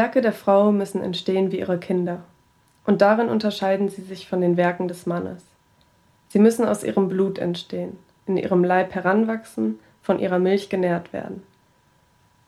[0.00, 2.22] Werke der Frau müssen entstehen wie ihre Kinder.
[2.86, 5.44] Und darin unterscheiden sie sich von den Werken des Mannes.
[6.28, 11.42] Sie müssen aus ihrem Blut entstehen, in ihrem Leib heranwachsen, von ihrer Milch genährt werden.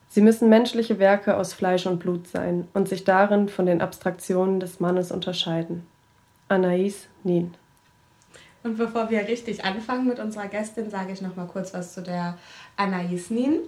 [0.09, 4.59] Sie müssen menschliche Werke aus Fleisch und Blut sein und sich darin von den Abstraktionen
[4.59, 5.87] des Mannes unterscheiden.
[6.49, 7.53] Anaïs Nin.
[8.63, 12.01] Und bevor wir richtig anfangen mit unserer Gästin, sage ich noch mal kurz was zu
[12.01, 12.39] der
[12.79, 13.59] Anaïs Nin.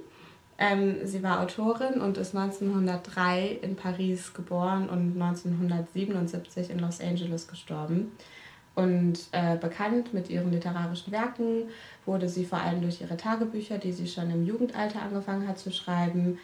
[0.58, 7.48] Ähm, sie war Autorin und ist 1903 in Paris geboren und 1977 in Los Angeles
[7.48, 8.12] gestorben.
[8.74, 11.68] Und äh, bekannt mit ihren literarischen Werken
[12.06, 15.70] wurde sie vor allem durch ihre Tagebücher, die sie schon im Jugendalter angefangen hat zu
[15.70, 16.38] schreiben,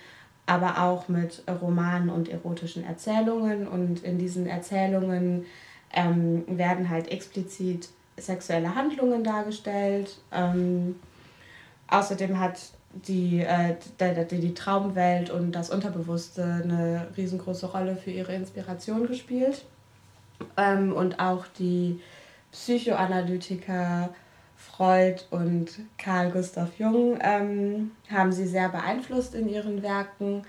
[0.46, 3.66] aber auch mit Romanen und erotischen Erzählungen.
[3.66, 5.44] Und in diesen Erzählungen
[5.92, 10.18] ähm, werden halt explizit sexuelle Handlungen dargestellt.
[10.32, 10.96] Ähm,
[11.88, 12.60] außerdem hat
[12.92, 13.76] die, äh,
[14.30, 19.64] die, die Traumwelt und das Unterbewusste eine riesengroße Rolle für ihre Inspiration gespielt.
[20.56, 22.00] Ähm, und auch die
[22.52, 24.10] Psychoanalytiker
[24.56, 30.42] Freud und Carl Gustav Jung ähm, haben sie sehr beeinflusst in ihren Werken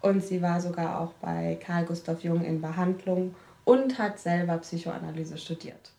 [0.00, 5.36] und sie war sogar auch bei Carl Gustav Jung in Behandlung und hat selber Psychoanalyse
[5.36, 5.92] studiert.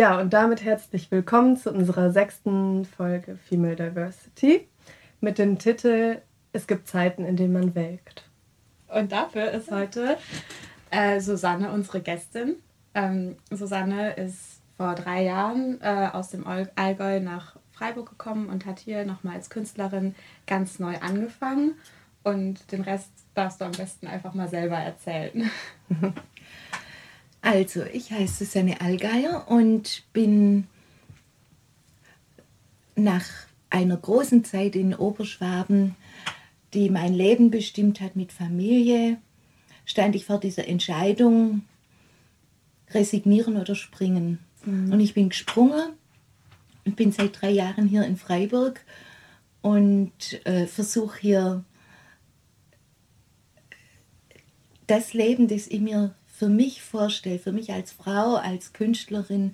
[0.00, 4.66] Ja, und damit herzlich willkommen zu unserer sechsten Folge Female Diversity
[5.20, 6.22] mit dem Titel
[6.54, 8.24] Es gibt Zeiten, in denen man welkt.
[8.88, 10.16] Und dafür ist heute
[10.90, 12.56] äh, Susanne unsere Gästin.
[12.94, 18.78] Ähm, Susanne ist vor drei Jahren äh, aus dem Allgäu nach Freiburg gekommen und hat
[18.78, 20.14] hier nochmal als Künstlerin
[20.46, 21.74] ganz neu angefangen.
[22.22, 25.50] Und den Rest darfst du am besten einfach mal selber erzählen.
[27.42, 30.66] Also, ich heiße Susanne Allgeier und bin
[32.96, 33.24] nach
[33.70, 35.96] einer großen Zeit in Oberschwaben,
[36.74, 39.18] die mein Leben bestimmt hat mit Familie,
[39.84, 41.62] stand ich vor dieser Entscheidung,
[42.90, 44.38] resignieren oder springen.
[44.64, 44.92] Mhm.
[44.92, 45.92] Und ich bin gesprungen
[46.84, 48.84] und bin seit drei Jahren hier in Freiburg
[49.62, 50.12] und
[50.44, 51.64] äh, versuche hier
[54.86, 59.52] das Leben, das ich mir für mich vorstelle, für mich als Frau, als Künstlerin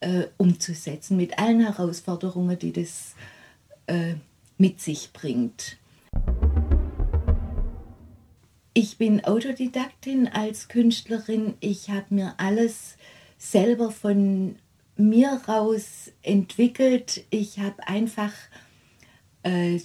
[0.00, 3.14] äh, umzusetzen, mit allen Herausforderungen, die das
[3.88, 4.14] äh,
[4.56, 5.76] mit sich bringt.
[8.72, 11.58] Ich bin Autodidaktin als Künstlerin.
[11.60, 12.96] Ich habe mir alles
[13.36, 14.56] selber von
[14.96, 17.22] mir raus entwickelt.
[17.28, 18.32] Ich habe einfach
[19.42, 19.78] äh,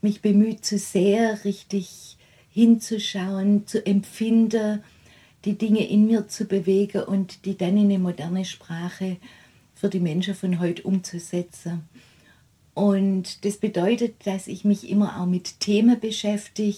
[0.00, 2.16] mich bemüht, zu sehr richtig
[2.50, 4.82] hinzuschauen, zu empfinden,
[5.48, 9.16] die Dinge in mir zu bewegen und die dann in eine moderne Sprache
[9.74, 11.88] für die Menschen von heute umzusetzen.
[12.74, 16.76] Und das bedeutet, dass ich mich immer auch mit Themen beschäftige,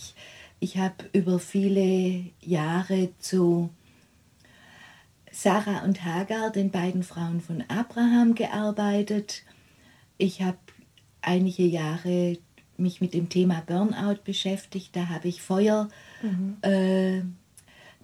[0.60, 3.70] ich habe über viele Jahre zu
[5.32, 9.42] Sarah und Hagar, den beiden Frauen von Abraham, gearbeitet.
[10.16, 10.58] Ich habe
[11.22, 12.38] einige Jahre
[12.76, 14.94] mich mit dem Thema Burnout beschäftigt.
[14.94, 15.88] Da habe ich Feuer
[16.22, 16.56] mhm.
[16.62, 17.22] äh,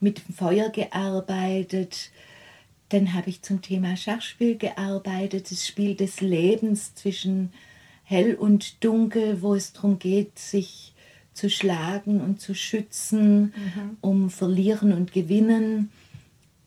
[0.00, 2.10] mit dem Feuer gearbeitet.
[2.90, 7.52] Dann habe ich zum Thema Schachspiel gearbeitet, das Spiel des Lebens zwischen
[8.04, 10.94] hell und dunkel, wo es darum geht, sich
[11.32, 13.96] zu schlagen und zu schützen, mhm.
[14.00, 15.90] um verlieren und gewinnen.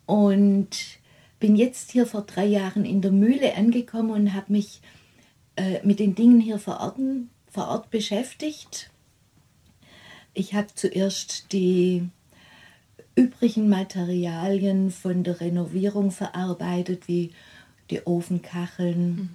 [0.05, 0.69] Und
[1.39, 4.81] bin jetzt hier vor drei Jahren in der Mühle angekommen und habe mich
[5.55, 6.97] äh, mit den Dingen hier vor Ort,
[7.49, 8.91] vor Ort beschäftigt.
[10.33, 12.09] Ich habe zuerst die
[13.15, 17.31] übrigen Materialien von der Renovierung verarbeitet, wie
[17.89, 19.29] die Ofenkacheln, mhm.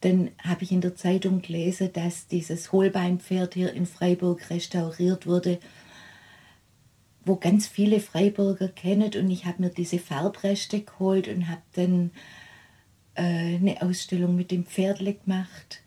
[0.00, 5.58] Dann habe ich in der Zeitung gelesen, dass dieses Hohlbeinpferd hier in Freiburg restauriert wurde,
[7.24, 9.10] wo ganz viele Freiburger kennen.
[9.14, 12.12] Und ich habe mir diese Farbreste geholt und habe dann
[13.14, 15.82] äh, eine Ausstellung mit dem Pferdle gemacht.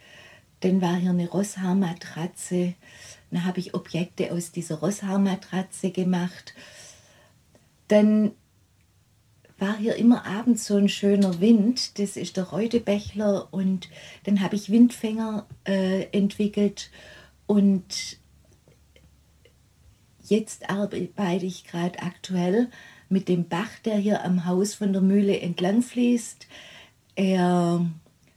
[0.59, 2.75] Dann war hier eine Rosshaarmatratze.
[3.33, 6.53] Dann habe ich Objekte aus dieser Rosshaarmatratze gemacht.
[7.87, 8.33] Dann
[9.57, 11.97] war hier immer abends so ein schöner Wind.
[11.97, 13.89] Das ist der Reutebächler und
[14.25, 16.91] dann habe ich Windfänger äh, entwickelt
[17.47, 18.19] und
[20.21, 22.69] jetzt arbeite ich gerade aktuell
[23.09, 26.47] mit dem Bach, der hier am Haus von der Mühle entlang fließt.
[27.15, 27.85] Er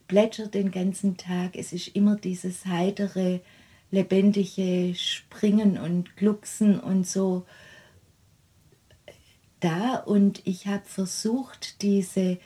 [0.08, 1.54] plätschert den ganzen Tag.
[1.54, 3.40] Es ist immer dieses heitere,
[3.90, 7.46] lebendige Springen und Glucksen und so
[9.60, 12.38] da und ich habe versucht, diese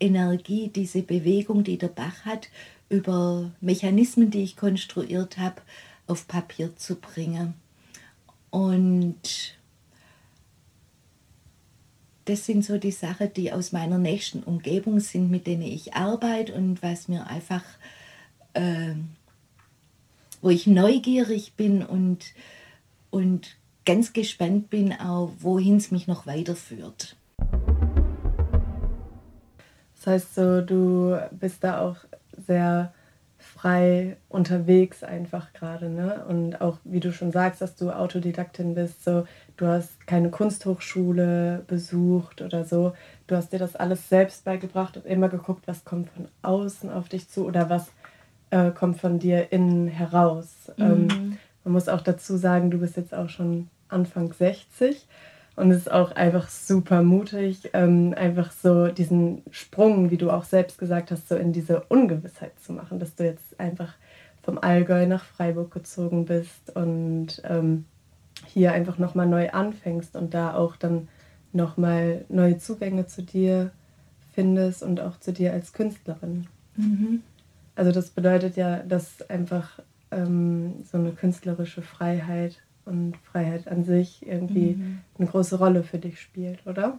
[0.00, 2.48] Energie, diese Bewegung, die der Bach hat,
[2.88, 5.62] über Mechanismen, die ich konstruiert habe,
[6.06, 7.54] auf Papier zu bringen.
[8.50, 9.56] Und
[12.26, 16.52] das sind so die Sachen, die aus meiner nächsten Umgebung sind, mit denen ich arbeite
[16.54, 17.64] und was mir einfach,
[18.54, 18.94] äh,
[20.42, 22.34] wo ich neugierig bin und,
[23.10, 23.56] und
[23.86, 27.16] ganz gespannt bin, auch wohin es mich noch weiterführt.
[29.96, 31.96] Das heißt so, du bist da auch
[32.44, 32.92] sehr
[33.38, 36.24] frei unterwegs einfach gerade, ne?
[36.28, 41.64] Und auch wie du schon sagst, dass du Autodidaktin bist, so du hast keine Kunsthochschule
[41.66, 42.94] besucht oder so.
[43.26, 47.08] Du hast dir das alles selbst beigebracht und immer geguckt, was kommt von außen auf
[47.08, 47.92] dich zu oder was
[48.52, 50.70] äh, kommt von dir innen heraus.
[50.78, 51.10] Ähm, mhm.
[51.10, 55.06] Ähm, man muss auch dazu sagen, du bist jetzt auch schon Anfang 60
[55.56, 60.44] und es ist auch einfach super mutig, ähm, einfach so diesen Sprung, wie du auch
[60.44, 63.94] selbst gesagt hast, so in diese Ungewissheit zu machen, dass du jetzt einfach
[64.42, 67.86] vom Allgäu nach Freiburg gezogen bist und ähm,
[68.46, 71.08] hier einfach nochmal neu anfängst und da auch dann
[71.52, 73.70] nochmal neue Zugänge zu dir
[74.34, 76.46] findest und auch zu dir als Künstlerin.
[76.76, 77.22] Mhm.
[77.74, 79.80] Also das bedeutet ja, dass einfach
[80.10, 85.00] ähm, so eine künstlerische Freiheit und Freiheit an sich irgendwie mhm.
[85.18, 86.98] eine große Rolle für dich spielt, oder?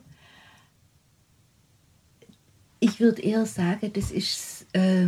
[2.80, 5.08] Ich würde eher sagen, das ist äh,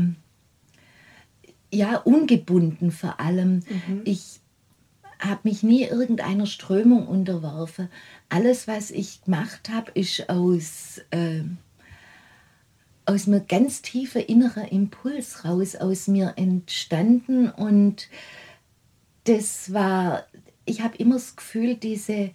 [1.71, 3.55] ja ungebunden vor allem.
[3.55, 4.01] Mhm.
[4.05, 4.39] Ich
[5.19, 7.89] habe mich nie irgendeiner Strömung unterworfen.
[8.29, 11.41] Alles, was ich gemacht habe, ist aus, äh,
[13.05, 18.09] aus einem ganz tiefen inneren Impuls raus aus mir entstanden und
[19.25, 20.25] das war
[20.65, 22.31] ich habe immer das Gefühl, diese,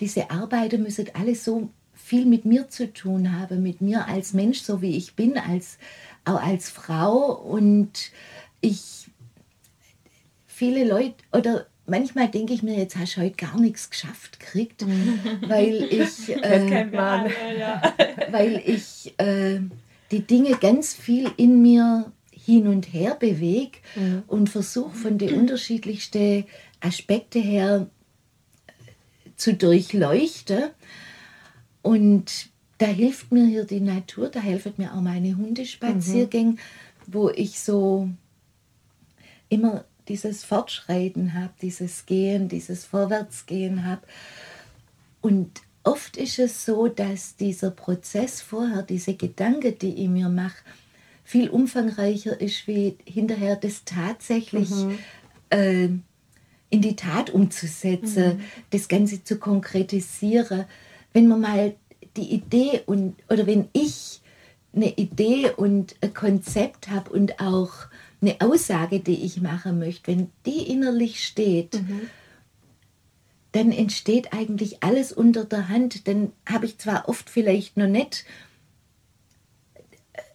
[0.00, 4.60] diese Arbeiter müssen alle so viel mit mir zu tun haben, mit mir als Mensch,
[4.60, 5.78] so wie ich bin, als,
[6.24, 7.32] auch als Frau.
[7.32, 8.10] Und
[8.60, 9.06] ich,
[10.46, 14.84] viele Leute, oder manchmal denke ich mir, jetzt hast du heute gar nichts geschafft gekriegt,
[15.48, 16.92] weil ich, äh,
[18.30, 19.60] weil ich äh,
[20.12, 24.22] die Dinge ganz viel in mir hin und her bewege mhm.
[24.26, 26.44] und versuche von den unterschiedlichsten
[26.80, 27.88] Aspekte her
[29.36, 30.70] zu durchleuchten.
[31.80, 36.58] Und da hilft mir hier die Natur, da helfen mir auch meine Hundespaziergänge, mhm.
[37.06, 38.08] wo ich so
[39.48, 44.02] immer dieses Fortschreiten habe, dieses Gehen, dieses Vorwärtsgehen habe.
[45.20, 50.62] Und oft ist es so, dass dieser Prozess vorher, diese Gedanken, die ich mir mache,
[51.24, 54.98] viel umfangreicher ist, wie hinterher das tatsächlich mhm.
[55.50, 55.88] äh,
[56.70, 58.40] in die Tat umzusetzen, mhm.
[58.70, 60.64] das Ganze zu konkretisieren.
[61.12, 61.74] Wenn man mal
[62.16, 64.20] die Idee und oder wenn ich
[64.74, 67.72] eine Idee und ein Konzept habe und auch
[68.20, 72.08] eine Aussage, die ich machen möchte, wenn die innerlich steht, mhm.
[73.52, 76.08] Dann entsteht eigentlich alles unter der Hand.
[76.08, 78.24] Dann habe ich zwar oft vielleicht noch nicht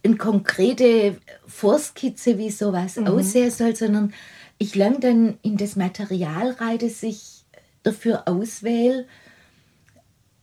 [0.03, 3.07] eine konkrete Vorskizze, wie sowas mhm.
[3.07, 4.13] aussehen soll, sondern
[4.57, 7.45] ich lang dann in das Material rein, das ich
[7.83, 9.05] dafür auswähle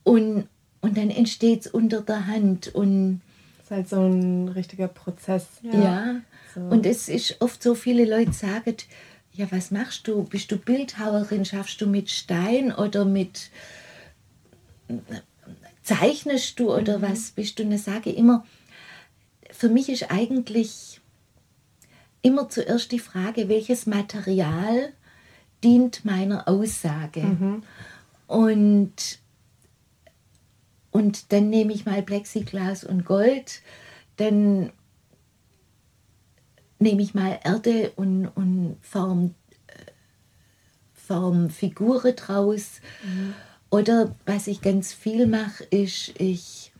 [0.02, 0.48] und,
[0.80, 3.20] und dann entsteht es unter der Hand und
[3.58, 5.46] das ist halt so ein richtiger Prozess.
[5.62, 6.20] Ja, ja.
[6.54, 6.60] So.
[6.60, 8.76] und es ist oft so, viele Leute sagen,
[9.34, 10.24] ja, was machst du?
[10.24, 11.44] Bist du Bildhauerin?
[11.44, 13.50] Schaffst du mit Stein oder mit
[15.82, 17.02] zeichnest du oder mhm.
[17.02, 17.64] was bist du?
[17.64, 18.46] Und ich sage immer,
[19.50, 21.00] für mich ist eigentlich
[22.22, 24.92] immer zuerst die Frage, welches Material
[25.62, 27.20] dient meiner Aussage.
[27.20, 27.62] Mhm.
[28.26, 29.18] Und,
[30.90, 33.60] und dann nehme ich mal Plexiglas und Gold,
[34.16, 34.72] dann
[36.78, 39.34] nehme ich mal Erde und, und form,
[40.92, 42.80] form Figuren draus.
[43.04, 43.34] Mhm.
[43.70, 46.72] Oder was ich ganz viel mache, ist, ich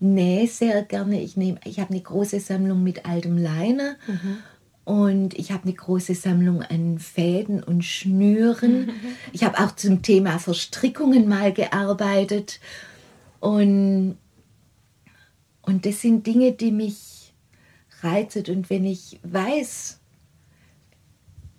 [0.00, 1.20] nähe sehr gerne.
[1.22, 3.96] Ich, ich habe eine große Sammlung mit altem Leine.
[4.06, 4.38] Mhm
[4.84, 8.90] und ich habe eine große Sammlung an Fäden und Schnüren.
[9.32, 12.58] Ich habe auch zum Thema Verstrickungen mal gearbeitet.
[13.38, 14.16] Und,
[15.62, 17.21] und das sind Dinge, die mich
[18.02, 18.44] reizen.
[18.48, 19.98] Und wenn ich weiß,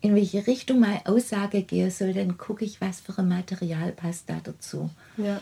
[0.01, 4.29] in welche Richtung meine Aussage gehen soll, dann gucke ich, was für ein Material passt
[4.29, 4.89] da dazu.
[5.17, 5.41] Ja.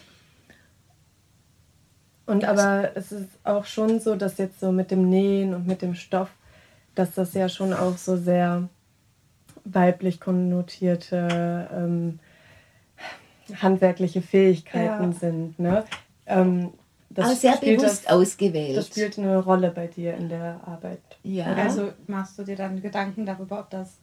[2.25, 5.81] Und aber es ist auch schon so, dass jetzt so mit dem Nähen und mit
[5.81, 6.29] dem Stoff
[6.96, 8.67] dass das ja schon auch so sehr
[9.63, 12.20] weiblich konnotierte ähm,
[13.62, 15.17] handwerkliche Fähigkeiten ja.
[15.17, 15.60] sind.
[15.60, 15.84] Ne?
[16.25, 16.72] Ähm,
[17.13, 18.77] das Aber sehr bewusst das, ausgewählt.
[18.77, 21.01] Das spielt eine Rolle bei dir in der Arbeit.
[21.24, 21.53] Ja.
[21.53, 23.98] Also machst du dir dann Gedanken darüber, ob das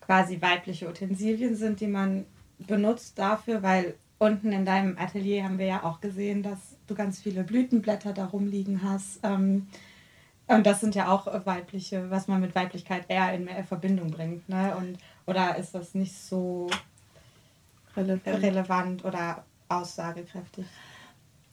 [0.00, 2.24] quasi weibliche Utensilien sind, die man
[2.58, 7.20] benutzt dafür, weil unten in deinem Atelier haben wir ja auch gesehen, dass du ganz
[7.20, 9.20] viele Blütenblätter da rumliegen hast.
[9.22, 9.68] Ähm,
[10.46, 14.48] und das sind ja auch weibliche, was man mit Weiblichkeit eher in Verbindung bringt.
[14.48, 14.74] Ne?
[14.76, 16.68] Und, oder ist das nicht so
[17.96, 20.66] relevant, relevant oder aussagekräftig?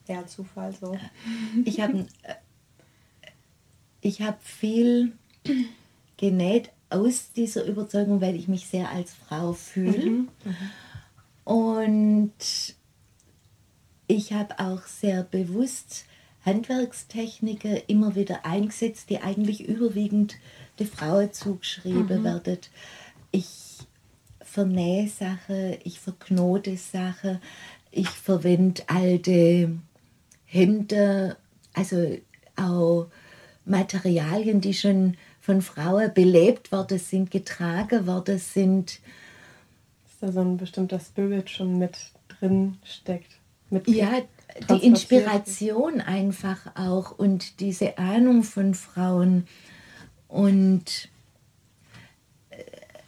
[0.08, 0.98] Eher Zufall so.
[1.66, 2.36] Ich habe äh,
[4.02, 5.14] ich hab viel
[6.18, 10.06] genäht aus dieser Überzeugung, weil ich mich sehr als Frau fühle.
[10.06, 10.28] Mhm.
[10.44, 11.54] Mhm.
[11.54, 12.76] Und
[14.08, 16.06] ich habe auch sehr bewusst
[16.46, 20.36] Handwerkstechniker immer wieder eingesetzt, die eigentlich überwiegend
[20.80, 22.24] der Frau zugeschrieben mhm.
[22.24, 22.60] werden.
[23.32, 23.78] Ich
[24.42, 27.40] vernähe Sachen, ich verknote Sachen,
[27.92, 29.78] ich verwende alte
[30.48, 31.36] Hemden,
[31.74, 32.18] also
[32.56, 33.08] auch
[33.66, 39.00] Materialien, die schon von Frauen belebt worden sind, getragen worden sind
[40.20, 43.32] da so ein bestimmter Spirit schon mit drin steckt.
[43.70, 44.22] Mit ja,
[44.70, 49.48] die Inspiration einfach auch und diese Ahnung von Frauen.
[50.28, 51.10] Und
[52.50, 52.64] äh,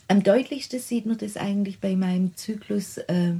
[0.07, 3.33] am deutlichsten sieht man das eigentlich bei meinem Zyklus, äh,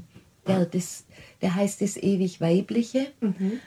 [0.47, 1.05] der, das,
[1.41, 3.07] der heißt das ewig Weibliche.
[3.19, 3.59] Mhm.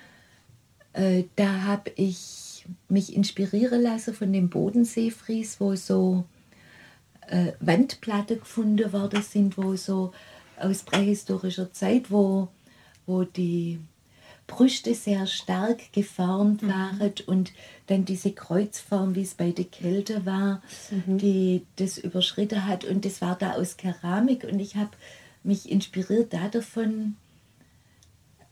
[0.93, 6.25] Äh, da habe ich mich inspirieren lassen von dem Bodenseefries, wo so
[7.29, 10.13] äh, Wandplatten gefunden worden sind, wo so
[10.59, 12.49] aus prähistorischer Zeit, wo,
[13.07, 13.81] wo die
[14.47, 16.69] Brüste sehr stark geformt mhm.
[16.69, 17.53] waren und
[17.87, 21.19] dann diese Kreuzform, wie es bei der Kälte war, mhm.
[21.19, 22.85] die das überschritten hat.
[22.85, 24.91] Und das war da aus Keramik und ich habe
[25.43, 27.17] mich inspiriert da davon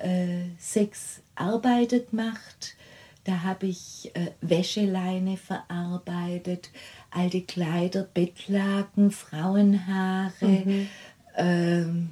[0.00, 2.76] äh, sechs Arbeiten gemacht.
[3.24, 6.70] Da habe ich äh, Wäscheleine verarbeitet,
[7.10, 10.88] alte Kleider, Bettlaken, Frauenhaare, mhm.
[11.36, 12.08] ähm,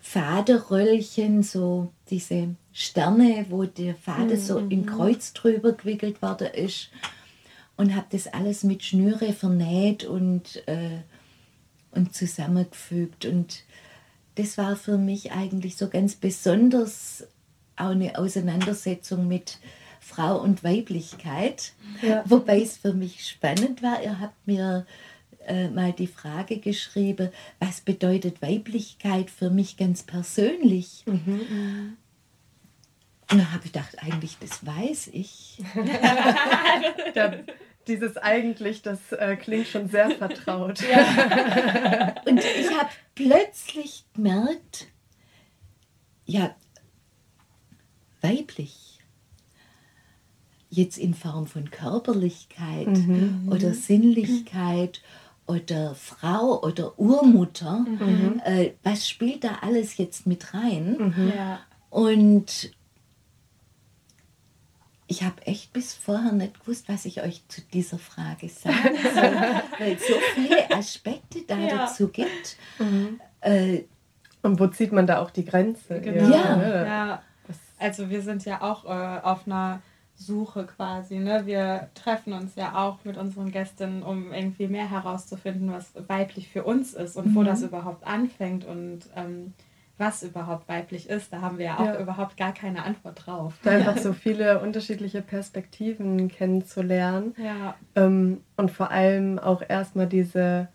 [0.00, 4.40] Faderröllchen, so diese Sterne, wo der Faden mhm.
[4.40, 6.88] so im Kreuz drüber gewickelt worden ist.
[7.76, 11.02] Und habe das alles mit Schnüre vernäht und, äh,
[11.92, 13.26] und zusammengefügt.
[13.26, 13.64] Und
[14.38, 17.26] das war für mich eigentlich so ganz besonders
[17.76, 19.58] auch eine Auseinandersetzung mit
[20.00, 21.72] Frau und Weiblichkeit.
[22.02, 22.22] Ja.
[22.24, 24.02] Wobei es für mich spannend war.
[24.02, 24.86] Ihr habt mir
[25.46, 31.02] äh, mal die Frage geschrieben, was bedeutet Weiblichkeit für mich ganz persönlich?
[31.06, 31.96] Mhm.
[33.30, 35.58] Und dann habe ich gedacht, eigentlich, das weiß ich.
[37.14, 37.34] da,
[37.88, 40.80] dieses eigentlich, das äh, klingt schon sehr vertraut.
[40.88, 42.14] Ja.
[42.26, 44.86] Und ich habe plötzlich gemerkt,
[46.26, 46.54] ja,
[48.20, 48.98] weiblich
[50.70, 53.48] jetzt in Form von Körperlichkeit mhm.
[53.50, 55.00] oder Sinnlichkeit
[55.46, 58.42] oder Frau oder Urmutter, mhm.
[58.44, 61.14] äh, was spielt da alles jetzt mit rein?
[61.16, 61.32] Mhm.
[61.34, 61.60] Ja.
[61.90, 62.70] Und
[65.08, 69.22] ich habe echt bis vorher nicht gewusst, was ich euch zu dieser Frage sagen soll,
[69.78, 71.76] weil es so viele Aspekte da ja.
[71.78, 72.56] dazu gibt.
[72.78, 73.18] Mhm.
[73.40, 73.84] Äh,
[74.42, 76.00] Und wo zieht man da auch die Grenze?
[76.00, 76.28] Genau.
[76.28, 76.84] Ja.
[76.84, 77.22] ja.
[77.78, 79.80] Also wir sind ja auch äh, auf einer
[80.14, 81.18] Suche quasi.
[81.18, 81.46] Ne?
[81.46, 86.64] Wir treffen uns ja auch mit unseren Gästinnen, um irgendwie mehr herauszufinden, was weiblich für
[86.64, 87.34] uns ist und mhm.
[87.34, 89.54] wo das überhaupt anfängt und ähm,
[89.98, 91.32] was überhaupt weiblich ist.
[91.32, 92.00] Da haben wir ja auch ja.
[92.00, 93.54] überhaupt gar keine Antwort drauf.
[93.62, 97.34] Da einfach so viele unterschiedliche Perspektiven kennenzulernen.
[97.36, 97.74] Ja.
[97.96, 100.68] Ähm, und vor allem auch erstmal diese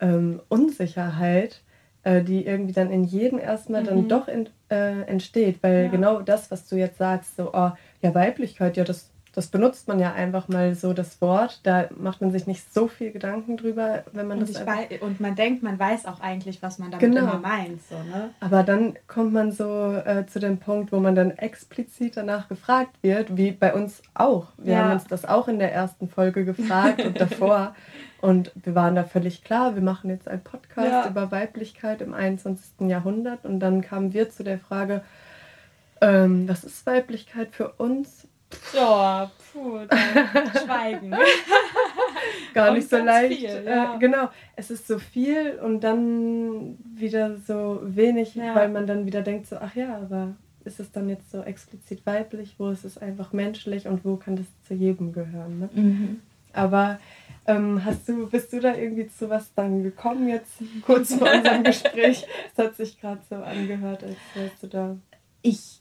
[0.00, 1.62] ähm, Unsicherheit,
[2.02, 3.86] äh, die irgendwie dann in jedem erstmal mhm.
[3.86, 5.90] dann doch in, äh, entsteht, weil ja.
[5.90, 7.70] genau das, was du jetzt sagst, so, oh,
[8.02, 11.60] ja, Weiblichkeit, ja, das, das benutzt man ja einfach mal so, das Wort.
[11.64, 14.64] Da macht man sich nicht so viel Gedanken drüber, wenn man und das.
[14.64, 17.22] Weiß, und man denkt, man weiß auch eigentlich, was man damit genau.
[17.22, 17.80] immer meint.
[17.88, 18.30] So, ne?
[18.38, 22.96] Aber dann kommt man so äh, zu dem Punkt, wo man dann explizit danach gefragt
[23.02, 24.48] wird, wie bei uns auch.
[24.56, 24.84] Wir ja.
[24.84, 27.74] haben uns das auch in der ersten Folge gefragt und davor.
[28.20, 31.06] Und wir waren da völlig klar, wir machen jetzt einen Podcast ja.
[31.06, 32.88] über Weiblichkeit im 21.
[32.88, 33.44] Jahrhundert.
[33.44, 35.02] Und dann kamen wir zu der Frage,
[36.00, 38.26] ähm, was ist Weiblichkeit für uns?
[38.72, 39.78] Ja, puh,
[40.64, 41.14] schweigen.
[42.54, 43.40] Gar nicht so leicht.
[43.40, 43.94] Viel, äh, ja.
[43.94, 48.54] äh, genau, es ist so viel und dann wieder so wenig, ja.
[48.54, 50.34] weil man dann wieder denkt so, ach ja, aber
[50.64, 54.36] ist es dann jetzt so explizit weiblich, wo ist es einfach menschlich und wo kann
[54.36, 55.58] das zu jedem gehören?
[55.60, 55.68] Ne?
[55.72, 56.20] Mhm.
[56.52, 56.98] Aber
[57.46, 60.52] ähm, hast du, bist du da irgendwie zu was dann gekommen jetzt
[60.86, 62.26] kurz vor unserem Gespräch?
[62.56, 64.96] Es hat sich gerade so angehört, als wärst du da.
[65.42, 65.80] Ich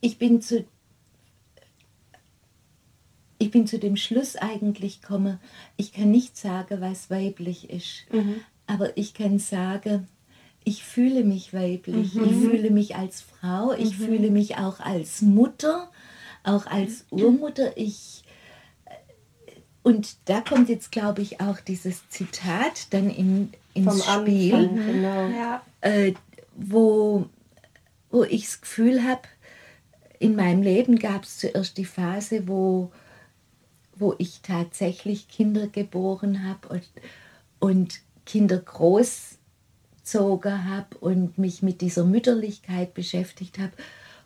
[0.00, 0.64] ich bin zu.
[3.38, 5.38] Ich bin zu dem Schluss eigentlich gekommen,
[5.76, 8.40] ich kann nicht sagen, was weiblich ist, mhm.
[8.66, 10.08] aber ich kann sagen,
[10.64, 12.24] ich fühle mich weiblich, mhm.
[12.24, 14.04] ich fühle mich als Frau, ich mhm.
[14.04, 15.90] fühle mich auch als Mutter,
[16.42, 17.76] auch als Urmutter.
[17.76, 18.22] Ich,
[19.82, 24.86] und da kommt jetzt, glaube ich, auch dieses Zitat dann in, ins Vom Spiel, Anfang,
[24.86, 25.28] genau.
[25.28, 25.62] ja.
[25.80, 26.12] äh,
[26.56, 27.26] wo,
[28.10, 29.22] wo ich das Gefühl habe,
[30.18, 32.90] in meinem Leben gab es zuerst die Phase, wo,
[33.98, 36.88] wo ich tatsächlich Kinder geboren habe und,
[37.58, 39.38] und Kinder großzogen
[40.68, 43.72] habe und mich mit dieser Mütterlichkeit beschäftigt habe.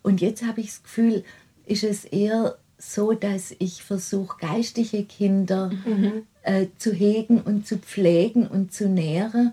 [0.02, 1.24] Und jetzt habe ich das Gefühl,
[1.66, 6.26] ist es eher so, dass ich versuche, geistige Kinder mhm.
[6.42, 9.52] äh, zu hegen und zu pflegen und zu nähren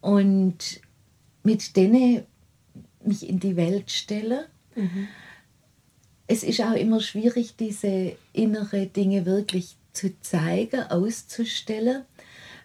[0.00, 0.80] und
[1.42, 2.22] mit denen
[3.04, 4.46] mich in die Welt stelle.
[4.76, 5.08] Mhm
[6.26, 12.02] es ist auch immer schwierig, diese innere Dinge wirklich zu zeigen, auszustellen,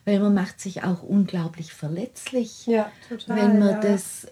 [0.06, 3.80] weil man macht sich auch unglaublich verletzlich, ja, total, wenn man ja.
[3.82, 4.28] das,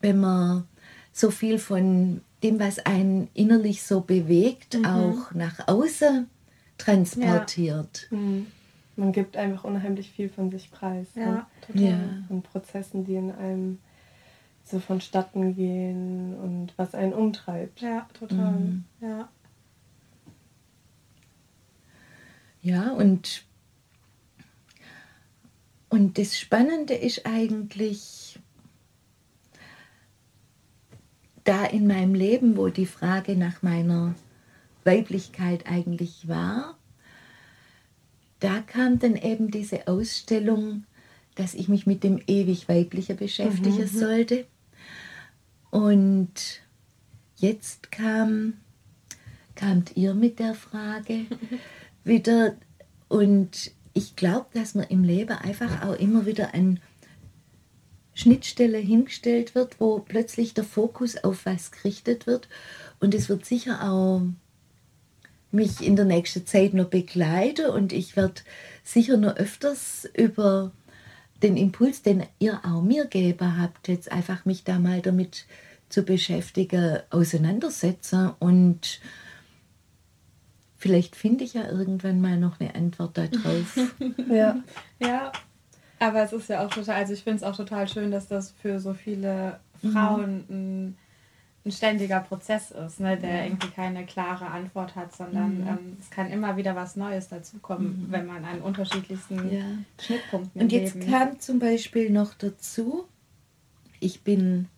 [0.00, 0.64] wenn man
[1.12, 4.86] so viel von dem, was einen innerlich so bewegt, mhm.
[4.86, 6.28] auch nach außen
[6.78, 8.08] transportiert.
[8.10, 8.16] Ja.
[8.16, 8.46] Mhm.
[8.94, 11.06] Man gibt einfach unheimlich viel von sich preis.
[11.14, 11.46] Ja, ne?
[11.66, 11.82] total.
[11.82, 11.98] Ja.
[12.28, 13.78] Von Prozessen, die in einem
[14.72, 17.80] so vonstatten gehen und was einen umtreibt.
[17.82, 18.52] Ja, total.
[18.52, 18.84] Mhm.
[19.00, 19.28] Ja.
[22.62, 23.44] Ja, und,
[25.88, 28.38] und das Spannende ist eigentlich,
[31.44, 34.14] da in meinem Leben, wo die Frage nach meiner
[34.84, 36.78] Weiblichkeit eigentlich war,
[38.40, 40.84] da kam dann eben diese Ausstellung,
[41.34, 43.86] dass ich mich mit dem ewig Weibliche beschäftigen mhm.
[43.86, 44.46] sollte.
[45.72, 46.60] Und
[47.36, 48.58] jetzt kam,
[49.54, 51.24] kamt ihr mit der Frage
[52.04, 52.56] wieder
[53.08, 56.78] und ich glaube, dass man im Leben einfach auch immer wieder an
[58.12, 62.48] Schnittstelle hingestellt wird, wo plötzlich der Fokus auf was gerichtet wird.
[63.00, 64.20] Und es wird sicher auch
[65.52, 68.42] mich in der nächsten Zeit noch begleiten und ich werde
[68.84, 70.70] sicher noch öfters über
[71.42, 75.46] den Impuls, den ihr auch mir gegeben habt, jetzt einfach mich da mal damit
[75.88, 79.00] zu beschäftigen, auseinandersetzen und
[80.76, 83.76] vielleicht finde ich ja irgendwann mal noch eine Antwort darauf.
[84.30, 84.62] ja.
[84.98, 85.32] ja,
[85.98, 88.52] aber es ist ja auch total, also ich finde es auch total schön, dass das
[88.52, 90.54] für so viele Frauen mhm.
[90.54, 90.98] ein
[91.64, 95.68] ein ständiger Prozess ist, ne, der irgendwie keine klare Antwort hat, sondern mhm.
[95.68, 98.12] ähm, es kann immer wieder was Neues dazukommen, mhm.
[98.12, 99.64] wenn man an unterschiedlichsten ja.
[100.00, 101.10] Schnittpunkten Und jetzt Leben.
[101.10, 103.04] kam zum Beispiel noch dazu,
[104.00, 104.68] ich bin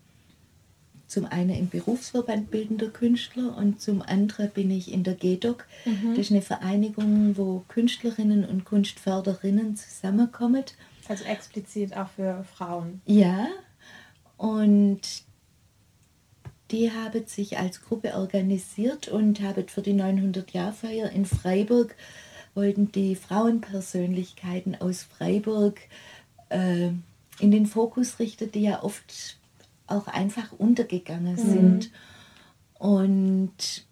[1.06, 5.64] zum einen im Berufsverband Bildender Künstler und zum anderen bin ich in der GEDOC.
[5.84, 6.10] Mhm.
[6.10, 10.64] Das ist eine Vereinigung, wo Künstlerinnen und Kunstförderinnen zusammenkommen.
[11.08, 13.00] Also explizit auch für Frauen.
[13.06, 13.46] Ja,
[14.36, 15.00] und
[16.70, 21.94] die haben sich als Gruppe organisiert und haben für die 900-Jahr-Feier in Freiburg,
[22.54, 25.80] wollten die Frauenpersönlichkeiten aus Freiburg
[26.48, 26.90] äh,
[27.40, 29.38] in den Fokus richten, die ja oft
[29.86, 31.50] auch einfach untergegangen mhm.
[31.50, 31.90] sind.
[32.78, 33.84] Und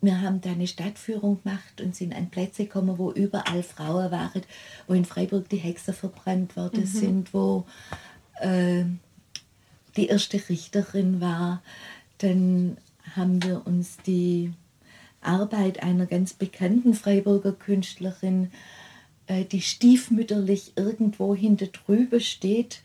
[0.00, 4.42] wir haben da eine Stadtführung gemacht und sind an Plätze gekommen, wo überall Frauen waren,
[4.86, 6.86] wo in Freiburg die Hexer verbrannt worden mhm.
[6.86, 7.64] sind, wo
[8.40, 8.84] äh,
[9.96, 11.62] die erste Richterin war.
[12.18, 12.76] Dann
[13.14, 14.52] haben wir uns die
[15.20, 18.50] Arbeit einer ganz bekannten Freiburger Künstlerin,
[19.26, 22.82] äh, die stiefmütterlich irgendwo hinter drüber steht,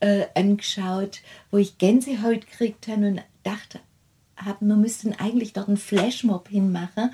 [0.00, 3.80] äh, angeschaut, wo ich Gänsehaut gekriegt habe und dachte,
[4.60, 7.12] wir müssten eigentlich dort einen Flashmob hinmachen,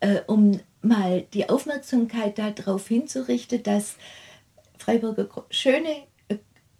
[0.00, 3.96] äh, um mal die Aufmerksamkeit darauf hinzurichten, dass
[4.76, 6.02] Freiburger schöne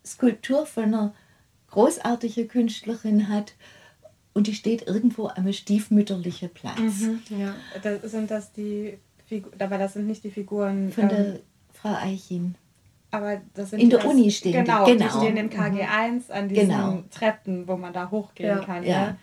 [0.04, 1.14] Skulptur von einer
[1.76, 3.54] großartige Künstlerin hat
[4.32, 6.78] und die steht irgendwo am stiefmütterlichen Platz.
[6.78, 11.18] Mhm, ja, das sind das die Figur, aber das sind nicht die Figuren von der
[11.18, 11.38] ähm,
[11.74, 12.54] Frau Eichin.
[13.10, 14.92] Aber das sind in der das, Uni stehen genau, die.
[14.92, 16.22] Genau, die stehen in KG1 mhm.
[16.28, 17.04] an diesen genau.
[17.10, 18.64] Treppen, wo man da hochgehen ja.
[18.64, 18.82] kann.
[18.82, 18.90] Ja.
[18.90, 19.16] ja.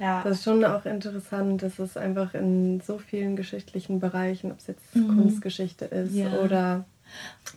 [0.00, 0.22] Ja.
[0.24, 4.66] Das ist schon auch interessant, dass es einfach in so vielen geschichtlichen Bereichen, ob es
[4.66, 5.16] jetzt mhm.
[5.16, 6.32] Kunstgeschichte ist ja.
[6.40, 6.84] oder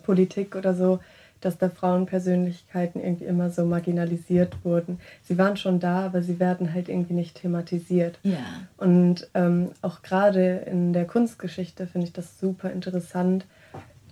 [0.04, 1.00] Politik oder so,
[1.42, 5.00] dass da Frauenpersönlichkeiten irgendwie immer so marginalisiert wurden.
[5.24, 8.20] Sie waren schon da, aber sie werden halt irgendwie nicht thematisiert.
[8.24, 8.38] Ja.
[8.78, 13.46] Und ähm, auch gerade in der Kunstgeschichte finde ich das super interessant,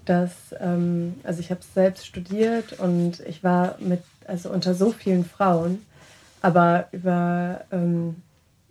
[0.05, 4.91] dass, ähm, also ich habe es selbst studiert und ich war mit, also unter so
[4.91, 5.79] vielen Frauen,
[6.41, 8.17] aber über, ähm,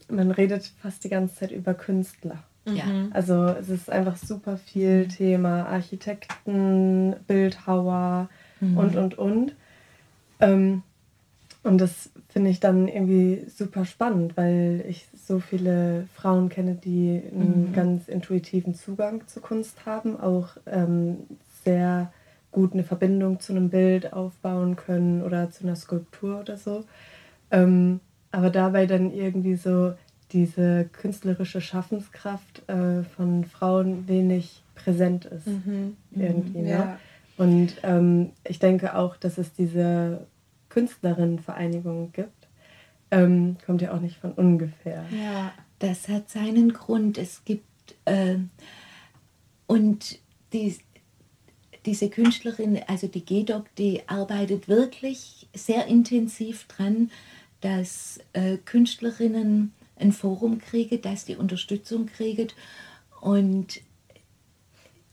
[0.08, 2.38] man redet fast die ganze Zeit über Künstler.
[2.66, 2.84] Ja.
[3.10, 8.28] Also es ist einfach super viel Thema Architekten, Bildhauer
[8.60, 8.78] mhm.
[8.78, 9.56] und, und, und.
[10.40, 10.82] Ähm,
[11.62, 17.22] und das finde ich dann irgendwie super spannend, weil ich so viele Frauen kenne, die
[17.32, 17.72] einen mhm.
[17.72, 21.20] ganz intuitiven Zugang zur Kunst haben, auch ähm,
[21.64, 22.12] sehr
[22.52, 26.84] gut eine Verbindung zu einem Bild aufbauen können oder zu einer Skulptur oder so.
[27.50, 29.94] Ähm, aber dabei dann irgendwie so
[30.32, 35.46] diese künstlerische Schaffenskraft äh, von Frauen wenig präsent ist.
[35.46, 35.96] Mhm.
[36.10, 36.64] Irgendwie, mhm.
[36.64, 36.70] ne?
[36.70, 36.98] Ja.
[37.37, 40.27] Und ähm, ich denke auch, dass es diese
[40.68, 42.49] Künstlerinnenvereinigung gibt,
[43.11, 45.05] ähm, kommt ja auch nicht von ungefähr.
[45.11, 47.18] Ja, das hat seinen Grund.
[47.18, 47.64] Es gibt
[48.05, 48.38] äh,
[49.66, 50.18] und
[50.53, 50.77] die,
[51.87, 57.11] diese Künstlerin, also die GEDOC, die arbeitet wirklich sehr intensiv dran,
[57.61, 62.49] dass äh, Künstlerinnen ein Forum kriegen, dass die Unterstützung kriegen
[63.20, 63.81] und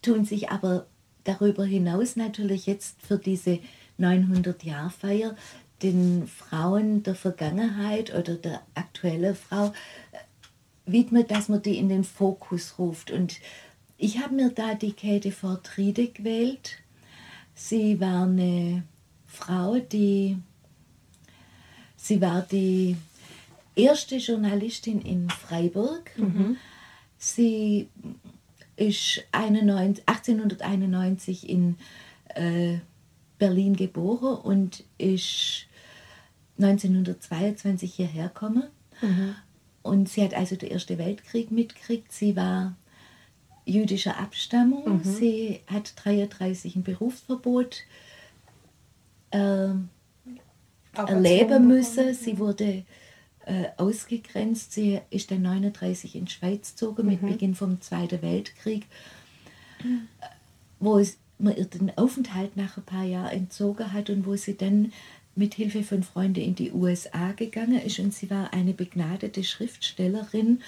[0.02, 0.88] tun sich aber
[1.24, 3.60] darüber hinaus natürlich jetzt für diese
[4.00, 5.36] 900-Jahr-Feier
[5.82, 9.68] den Frauen der Vergangenheit oder der aktuellen Frau
[10.12, 10.18] äh,
[10.86, 13.12] widmet, dass man die in den Fokus ruft.
[13.12, 13.40] Und
[13.98, 16.78] ich habe mir da die Käthe Fortriede gewählt.
[17.54, 18.84] Sie war eine
[19.28, 20.38] Frau, die
[21.96, 22.98] sie war die
[23.76, 26.12] erste Journalistin in Freiburg.
[26.18, 26.58] Mhm.
[27.18, 27.90] Sie
[28.82, 31.78] ist 1891 in
[32.34, 32.80] äh,
[33.38, 35.68] Berlin geboren und ist
[36.58, 38.64] 1922 hierher gekommen.
[39.02, 39.36] Mhm.
[39.84, 42.12] Und sie hat also den Ersten Weltkrieg mitgekriegt.
[42.12, 42.76] Sie war
[43.66, 44.98] jüdischer Abstammung.
[44.98, 45.04] Mhm.
[45.04, 47.84] Sie hat 33 ein Berufsverbot
[49.30, 49.70] äh,
[50.96, 52.16] erleben müssen.
[52.16, 52.84] Sie wurde
[53.52, 54.72] äh, ausgegrenzt.
[54.72, 57.12] Sie ist dann 39 in die Schweiz gezogen mhm.
[57.12, 58.86] mit Beginn vom Zweiten Weltkrieg,
[60.80, 64.56] wo es, man ihr den Aufenthalt nach ein paar Jahren entzogen hat und wo sie
[64.56, 64.94] dann
[65.36, 70.62] mit Hilfe von Freunden in die USA gegangen ist und sie war eine begnadete Schriftstellerin,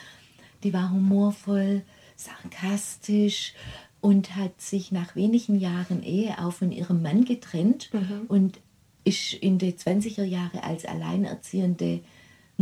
[0.63, 1.83] die war humorvoll,
[2.15, 3.53] sarkastisch
[4.01, 8.25] und hat sich nach wenigen Jahren Ehe auch von ihrem Mann getrennt mhm.
[8.27, 8.59] und
[9.05, 12.01] ist in den 20er Jahren als alleinerziehende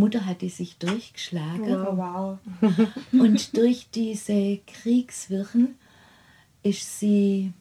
[0.02, 1.86] Mutter hat die sich durchgeschlagen.
[1.98, 2.40] Wow.
[3.14, 5.76] und durch diese Kriegswirren
[6.64, 7.54] ist sie,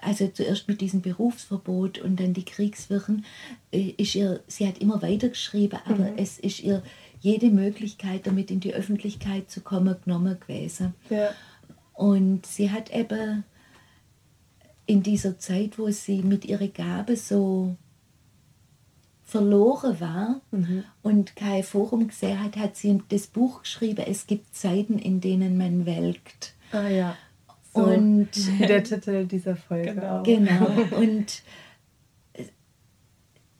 [0.00, 3.24] also zuerst mit diesem Berufsverbot und dann die Kriegswirren,
[3.72, 6.18] äh, ist ihr, sie hat immer weitergeschrieben, aber mhm.
[6.18, 6.82] es ist ihr
[7.20, 10.94] jede Möglichkeit, damit in die Öffentlichkeit zu kommen, genommen gewesen.
[11.10, 11.30] Ja.
[11.92, 13.44] Und sie hat eben
[14.86, 17.76] in dieser Zeit, wo sie mit ihrer Gabe so
[19.30, 20.84] verloren war mhm.
[21.02, 25.56] und kein Forum gesehen hat, hat sie das Buch geschrieben, es gibt Zeiten, in denen
[25.56, 26.54] man welkt.
[26.72, 27.16] Ah ja.
[27.72, 29.94] So und der Titel dieser Folge.
[29.94, 30.22] Genau.
[30.24, 30.66] genau.
[30.96, 31.42] Und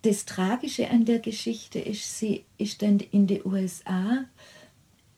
[0.02, 4.24] das Tragische an der Geschichte ist, sie ist dann in den USA,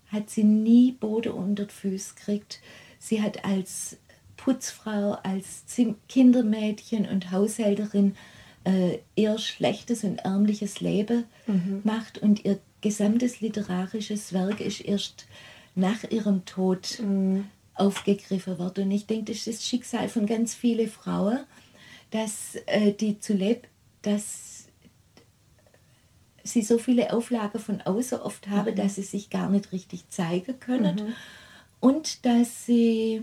[0.08, 2.60] hat sie nie Boden unter die Füße gekriegt.
[2.98, 3.96] Sie hat als
[4.36, 5.64] Putzfrau, als
[6.08, 8.16] Kindermädchen und Haushälterin
[8.64, 11.80] äh, eher schlechtes und ärmliches Leben mhm.
[11.84, 15.26] macht und ihr gesamtes literarisches Werk ist erst
[15.74, 17.46] nach ihrem Tod mhm.
[17.74, 18.84] aufgegriffen worden.
[18.84, 21.40] Und ich denke, das ist das Schicksal von ganz vielen Frauen,
[22.10, 23.62] dass äh, die zu leben,
[24.02, 24.66] dass
[26.44, 28.76] sie so viele Auflagen von außen oft haben, mhm.
[28.76, 31.12] dass sie sich gar nicht richtig zeigen können mhm.
[31.80, 33.22] und dass sie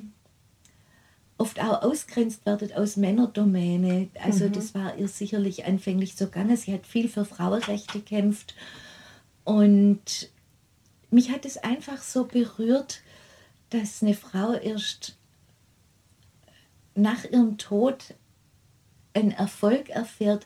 [1.39, 4.09] oft auch ausgrenzt werden aus Männerdomäne.
[4.21, 4.51] Also mhm.
[4.51, 6.55] das war ihr sicherlich anfänglich so gegangen.
[6.55, 8.53] Sie hat viel für Frauenrechte gekämpft
[9.45, 10.29] und
[11.09, 13.01] mich hat es einfach so berührt,
[13.71, 15.17] dass eine Frau erst
[16.93, 18.15] nach ihrem Tod
[19.13, 20.45] einen Erfolg erfährt,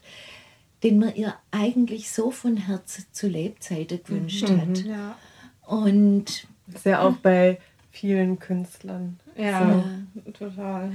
[0.84, 4.62] den man ihr eigentlich so von Herzen zu Lebzeiten gewünscht mhm.
[4.62, 4.78] hat.
[4.86, 5.18] Ja.
[5.66, 7.60] Und das ist ja auch bei
[7.92, 9.20] vielen Künstlern.
[9.36, 10.32] Ja, so.
[10.32, 10.92] total.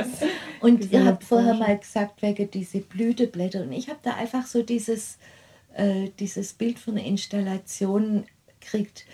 [0.60, 3.62] und ihr habt vorher mal gesagt, wegen diese Blüteblätter.
[3.62, 5.18] Und ich habe da einfach so dieses,
[5.74, 8.24] äh, dieses Bild von einer Installation
[8.60, 9.04] gekriegt.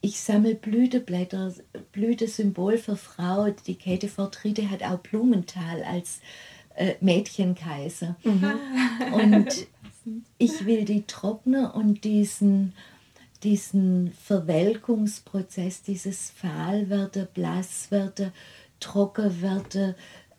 [0.00, 1.54] Ich sammle Blüteblätter,
[1.92, 3.50] Blütesymbol für Frau.
[3.66, 6.20] Die Käthe Fortriede hat auch Blumenthal als
[6.76, 8.16] äh, Mädchenkaiser.
[8.22, 8.52] Mhm.
[9.12, 9.66] Und
[10.38, 12.72] ich will die trocknen und diesen
[13.42, 18.32] diesen Verwelkungsprozess, dieses Fahlwerte, Blasswerte,
[18.80, 19.96] Trockenwerte,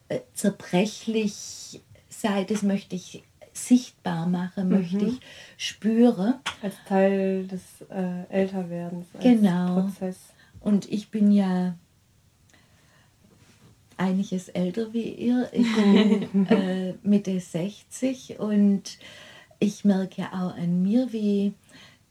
[0.10, 4.80] äh, zerbrechlich sei, das möchte ich sichtbar machen, mhm.
[4.80, 5.20] möchte ich
[5.58, 6.36] spüren.
[6.62, 9.08] Als Teil des äh, Älterwerdens.
[9.22, 9.82] Genau.
[9.82, 10.18] Prozess.
[10.60, 11.76] Und ich bin ja
[13.98, 15.50] einiges älter wie ihr.
[15.52, 18.98] Ich bin äh, Mitte 60 und
[19.60, 21.54] ich merke auch an mir, wie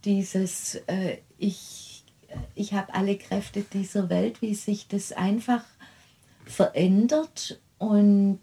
[0.09, 2.03] dieses, äh, ich,
[2.55, 5.65] ich habe alle Kräfte dieser Welt, wie sich das einfach
[6.47, 8.41] verändert und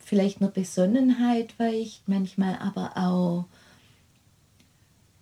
[0.00, 3.46] vielleicht nur Besonnenheit weicht, manchmal aber auch,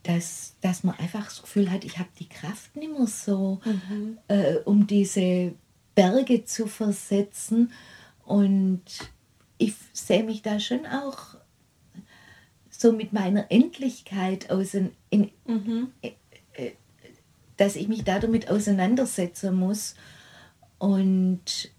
[0.03, 4.19] dass, dass man einfach das Gefühl hat, ich habe die Kraft nicht mehr so, mhm.
[4.29, 5.53] äh, um diese
[5.95, 7.71] Berge zu versetzen.
[8.25, 8.83] Und
[9.59, 11.37] ich sehe mich da schon auch
[12.77, 15.93] so mit meiner Endlichkeit aus, in, in, mhm.
[16.03, 16.13] äh,
[16.55, 16.73] äh,
[17.57, 19.95] dass ich mich da damit auseinandersetzen muss.
[20.79, 21.71] Und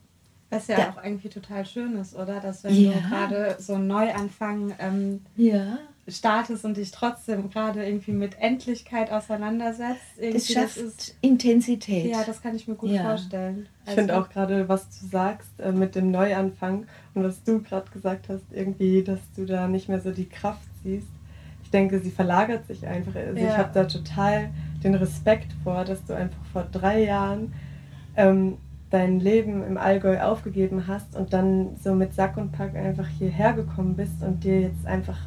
[0.49, 2.39] was ja da, auch irgendwie total schön ist, oder?
[2.39, 2.93] Dass wenn ja.
[2.93, 9.11] du gerade so einen Neuanfang ähm, ja startest und dich trotzdem gerade irgendwie mit Endlichkeit
[9.11, 10.19] auseinandersetzt.
[10.19, 12.11] Es schafft ist, Intensität.
[12.11, 13.03] Ja, das kann ich mir gut ja.
[13.03, 13.67] vorstellen.
[13.85, 17.61] Also, ich finde auch gerade, was du sagst äh, mit dem Neuanfang und was du
[17.61, 21.09] gerade gesagt hast, irgendwie, dass du da nicht mehr so die Kraft siehst.
[21.63, 23.15] Ich denke, sie verlagert sich einfach.
[23.15, 23.49] Also ja.
[23.49, 24.51] ich habe da total
[24.83, 27.53] den Respekt vor, dass du einfach vor drei Jahren
[28.15, 28.57] ähm,
[28.91, 33.53] dein Leben im Allgäu aufgegeben hast und dann so mit Sack und Pack einfach hierher
[33.53, 35.17] gekommen bist und dir jetzt einfach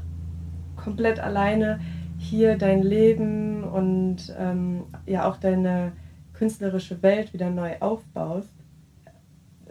[0.77, 1.81] komplett alleine
[2.19, 5.93] hier dein Leben und ähm, ja auch deine
[6.35, 8.53] künstlerische Welt wieder neu aufbaust.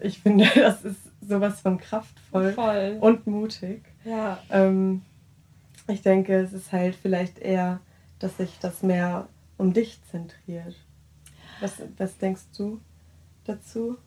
[0.02, 2.98] Ich finde, das ist sowas von kraftvoll Voll.
[3.00, 3.84] und mutig.
[4.06, 4.38] Ja.
[4.50, 5.02] Ähm,
[5.88, 7.80] ich denke, es ist halt vielleicht eher,
[8.20, 10.76] dass sich das mehr um dich zentriert.
[11.60, 12.80] Was, was denkst du
[13.46, 13.98] dazu?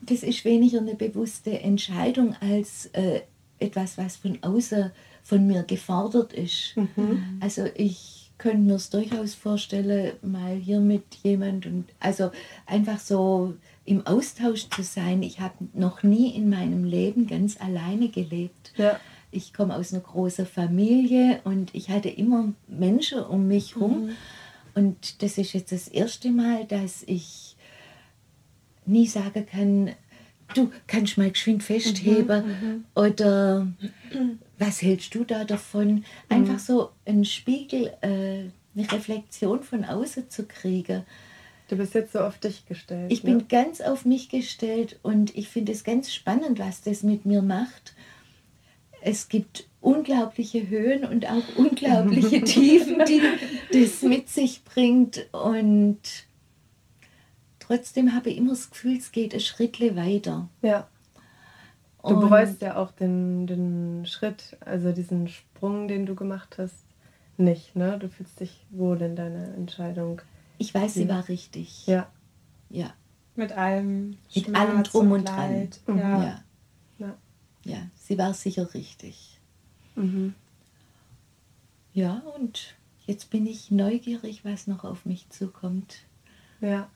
[0.00, 3.22] Das ist weniger eine bewusste Entscheidung als äh,
[3.58, 4.90] etwas, was von außen
[5.22, 6.76] von mir gefordert ist.
[6.76, 7.38] Mhm.
[7.40, 12.32] Also ich könnte mir es durchaus vorstellen, mal hier mit jemand und also
[12.66, 13.54] einfach so
[13.84, 15.22] im Austausch zu sein.
[15.22, 18.72] Ich habe noch nie in meinem Leben ganz alleine gelebt.
[18.76, 18.98] Ja.
[19.32, 24.06] Ich komme aus einer großen Familie und ich hatte immer Menschen um mich herum.
[24.06, 24.10] Mhm.
[24.74, 27.56] Und das ist jetzt das erste Mal, dass ich
[28.86, 29.90] nie sagen kann,
[30.54, 33.66] du kannst mal geschwind festheben mhm, mhm, oder
[34.58, 36.04] was hältst du da davon?
[36.28, 36.58] Einfach mhm.
[36.58, 41.04] so einen Spiegel, äh, eine Reflexion von außen zu kriegen.
[41.68, 43.10] Du bist jetzt so auf dich gestellt.
[43.10, 43.30] Ich ne?
[43.30, 47.42] bin ganz auf mich gestellt und ich finde es ganz spannend, was das mit mir
[47.42, 47.94] macht.
[49.04, 53.20] Es gibt unglaubliche Höhen und auch unglaubliche Tiefen, die
[53.72, 55.98] das mit sich bringt und
[57.58, 60.48] trotzdem habe ich immer das Gefühl, es geht ein Schritt weiter.
[60.62, 60.88] Ja.
[62.02, 66.84] Du und bereust ja auch den, den Schritt, also diesen Sprung, den du gemacht hast,
[67.36, 67.98] nicht, ne?
[67.98, 70.20] Du fühlst dich wohl in deiner Entscheidung.
[70.58, 71.86] Ich weiß, sie war richtig.
[71.86, 72.08] Ja.
[72.70, 72.92] Ja.
[73.34, 75.68] Mit allem Mit Schmerz allem Drum und, und Dran.
[75.86, 75.98] Mhm.
[75.98, 76.22] Ja.
[76.22, 76.44] ja.
[77.64, 77.78] Ja.
[77.96, 79.38] sie war sicher richtig.
[79.94, 80.34] Mhm.
[81.92, 82.74] Ja, und
[83.06, 85.98] jetzt bin ich neugierig, was noch auf mich zukommt.
[86.60, 86.88] Ja.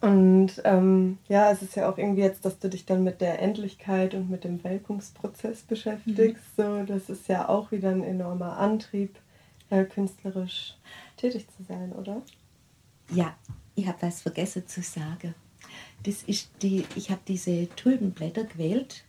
[0.00, 3.40] Und ähm, ja, es ist ja auch irgendwie jetzt, dass du dich dann mit der
[3.40, 6.58] Endlichkeit und mit dem Welkungsprozess beschäftigst.
[6.58, 6.62] Mhm.
[6.62, 9.18] So, das ist ja auch wieder ein enormer Antrieb,
[9.70, 10.76] äh, künstlerisch
[11.16, 12.20] tätig zu sein, oder?
[13.10, 13.34] Ja,
[13.74, 15.34] ich habe was vergessen zu sagen.
[16.04, 19.04] Das ist die, ich habe diese Tulpenblätter gewählt,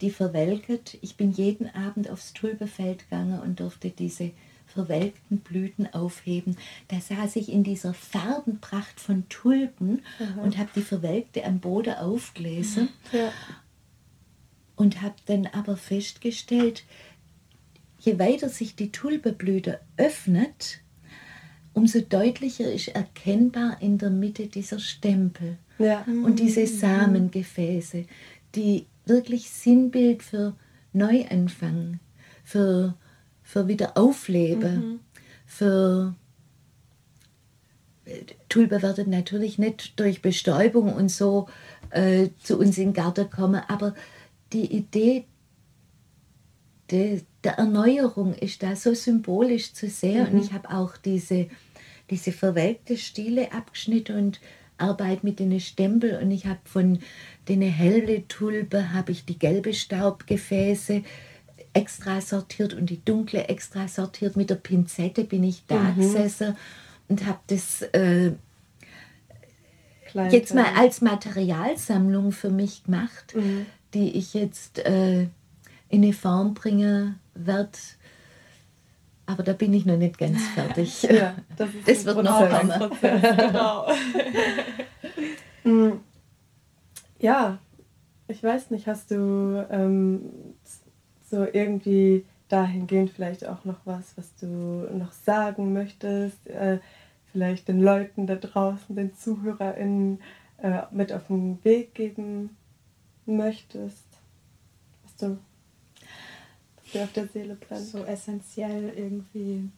[0.00, 0.98] die verwelket.
[1.00, 4.32] Ich bin jeden Abend aufs Tulpenfeld gegangen und durfte diese
[4.66, 6.56] verwelkten Blüten aufheben.
[6.88, 10.38] Da saß ich in dieser Farbenpracht von Tulpen mhm.
[10.42, 12.88] und habe die verwelkte am Boden aufgelesen.
[13.12, 13.32] Ja.
[14.76, 16.84] Und habe dann aber festgestellt,
[18.00, 20.80] je weiter sich die Tulpenblüte öffnet,
[21.74, 26.04] umso deutlicher ist erkennbar in der Mitte dieser Stempel ja.
[26.06, 26.66] und diese mhm.
[26.66, 28.04] Samengefäße,
[28.54, 30.54] die wirklich Sinnbild für
[30.92, 32.00] Neuanfang,
[32.44, 32.94] für
[33.42, 35.00] für Wiederaufleben, mhm.
[35.44, 36.14] für
[38.48, 41.46] Tulpe werden natürlich nicht durch Bestäubung und so
[41.90, 43.94] äh, zu uns in den Garten kommen, aber
[44.52, 45.26] die Idee
[46.90, 50.30] de, der Erneuerung ist da so symbolisch zu sehen.
[50.30, 50.38] Mhm.
[50.38, 51.48] Und ich habe auch diese,
[52.10, 54.40] diese verwelkte Stiele abgeschnitten und
[54.76, 56.98] arbeite mit den Stempel und ich habe von
[57.48, 61.02] den helle Tulpe habe ich die gelbe Staubgefäße
[61.72, 64.36] extra sortiert und die dunkle extra sortiert.
[64.36, 65.96] Mit der Pinzette bin ich da mhm.
[65.96, 66.56] gesessen
[67.08, 68.32] und habe das äh,
[70.30, 73.66] jetzt mal als Materialsammlung für mich gemacht, mhm.
[73.92, 75.22] die ich jetzt äh,
[75.88, 77.70] in eine Form bringen werde,
[79.26, 81.02] Aber da bin ich noch nicht ganz fertig.
[81.02, 82.90] ja, das, das wird noch kommen.
[83.00, 83.86] Genau.
[85.66, 86.00] Mm,
[87.20, 87.56] ja,
[88.28, 90.30] ich weiß nicht, hast du ähm,
[91.24, 96.46] so irgendwie dahingehend vielleicht auch noch was, was du noch sagen möchtest?
[96.48, 96.80] Äh,
[97.32, 100.20] vielleicht den Leuten da draußen, den ZuhörerInnen
[100.58, 102.56] äh, mit auf den Weg geben
[103.26, 104.06] möchtest?
[105.02, 105.38] Was du
[106.94, 107.86] dir auf der Seele brennt?
[107.86, 109.68] So essentiell irgendwie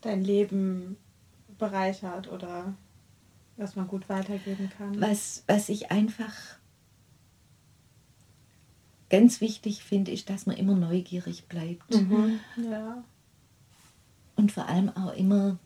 [0.00, 0.96] dein Leben
[1.58, 2.74] bereichert oder
[3.56, 5.00] was man gut weitergeben kann.
[5.00, 6.32] Was, was ich einfach
[9.08, 11.90] ganz wichtig finde, ist, dass man immer neugierig bleibt.
[11.90, 12.40] Mhm.
[12.70, 13.02] Ja.
[14.36, 15.58] Und vor allem auch immer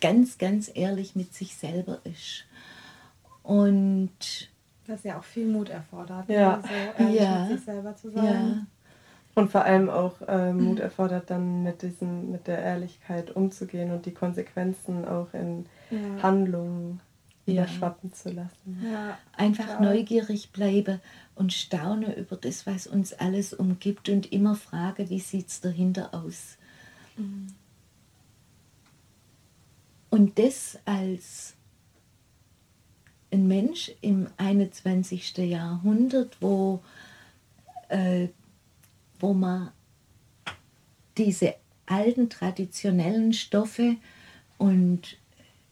[0.00, 2.44] ganz, ganz ehrlich mit sich selber ist.
[3.42, 4.50] Und
[4.86, 6.34] was ja auch viel Mut erfordert, ne?
[6.34, 6.62] ja.
[6.62, 7.44] so ehrlich ja.
[7.44, 8.24] mit sich selber zu sein.
[8.24, 8.66] Ja.
[9.40, 14.04] Und vor allem auch äh, Mut erfordert dann mit diesem, mit der Ehrlichkeit umzugehen und
[14.04, 16.22] die Konsequenzen auch in ja.
[16.22, 17.00] Handlungen
[17.46, 18.14] überschwappen ja.
[18.14, 18.84] zu lassen.
[18.84, 19.80] Ja, Einfach klar.
[19.80, 21.00] neugierig bleibe
[21.34, 26.12] und staune über das, was uns alles umgibt und immer frage, wie sieht es dahinter
[26.12, 26.58] aus.
[27.16, 27.46] Mhm.
[30.10, 31.54] Und das als
[33.32, 35.38] ein Mensch im 21.
[35.38, 36.82] Jahrhundert, wo,
[37.88, 38.28] äh,
[39.20, 39.70] wo man
[41.16, 41.54] diese
[41.86, 43.96] alten traditionellen Stoffe
[44.58, 45.18] und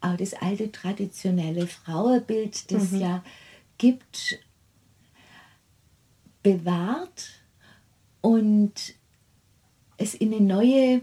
[0.01, 3.01] auch das alte traditionelle Frauenbild, das mhm.
[3.01, 3.25] ja
[3.79, 4.39] gibt,
[6.43, 7.43] bewahrt
[8.21, 8.73] und
[9.97, 11.03] es in eine neue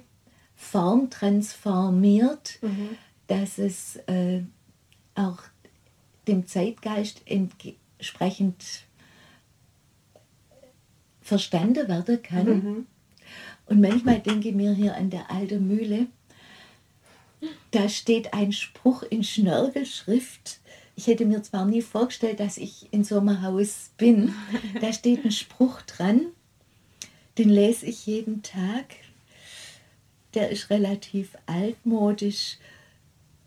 [0.55, 2.97] Form transformiert, mhm.
[3.27, 4.41] dass es äh,
[5.15, 5.39] auch
[6.27, 8.85] dem Zeitgeist entsprechend
[11.25, 12.45] verstanden werden kann.
[12.45, 12.85] Mhm.
[13.65, 16.05] Und manchmal denke ich mir hier an der alten Mühle,
[17.71, 20.59] da steht ein Spruch in Schnörgelschrift.
[20.95, 24.33] Ich hätte mir zwar nie vorgestellt, dass ich in so einem Haus bin.
[24.81, 26.27] Da steht ein Spruch dran,
[27.38, 28.85] den lese ich jeden Tag.
[30.35, 32.57] Der ist relativ altmodisch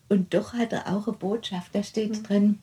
[0.08, 1.74] und doch hat er auch eine Botschaft.
[1.74, 2.22] Da steht mhm.
[2.24, 2.58] drin,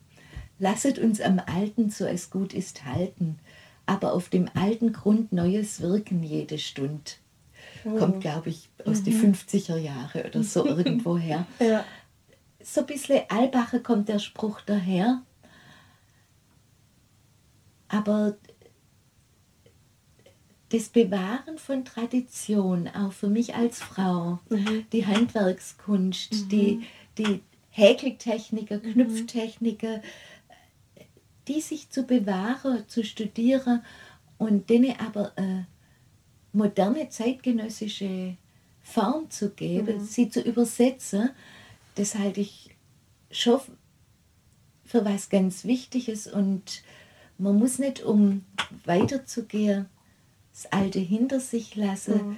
[0.58, 3.38] lasset uns am Alten, so es gut ist, halten,
[3.86, 7.12] aber auf dem alten Grund Neues wirken jede Stunde.
[7.84, 7.96] Oh.
[7.96, 9.04] Kommt, glaube ich, aus mhm.
[9.04, 11.46] den 50er Jahren oder so irgendwoher.
[11.60, 11.84] ja.
[12.60, 15.22] So ein bisschen Albache kommt der Spruch daher.
[17.86, 18.36] Aber
[20.70, 24.84] das Bewahren von Tradition, auch für mich als Frau, mhm.
[24.92, 26.48] die Handwerkskunst, mhm.
[26.48, 26.86] die,
[27.18, 28.92] die Häkeltechniker, mhm.
[28.92, 30.02] Knüpftechniker,
[31.48, 33.82] die sich zu bewahren, zu studieren
[34.38, 35.64] und denen aber äh,
[36.52, 38.36] moderne zeitgenössische
[38.82, 40.04] Form zu geben, mhm.
[40.04, 41.30] sie zu übersetzen,
[41.96, 42.76] das halte ich
[43.30, 43.60] schon
[44.84, 46.82] für was ganz Wichtiges und
[47.38, 48.44] man muss nicht, um
[48.84, 49.86] weiterzugehen,
[50.52, 52.36] das Alte hinter sich lassen, mhm.